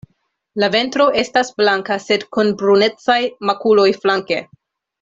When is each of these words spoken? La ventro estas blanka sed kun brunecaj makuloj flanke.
La 0.61 0.69
ventro 0.75 1.05
estas 1.23 1.51
blanka 1.59 1.97
sed 2.07 2.25
kun 2.37 2.49
brunecaj 2.63 3.21
makuloj 3.51 3.87
flanke. 4.03 4.41